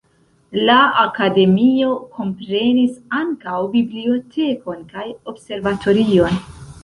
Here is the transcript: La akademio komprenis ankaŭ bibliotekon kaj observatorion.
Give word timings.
La 0.69 0.77
akademio 1.01 1.89
komprenis 2.15 2.95
ankaŭ 3.19 3.59
bibliotekon 3.77 4.81
kaj 4.95 5.07
observatorion. 5.33 6.43